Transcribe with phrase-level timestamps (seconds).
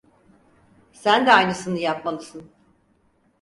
[0.93, 2.51] Sen de aynısını yapmalısın.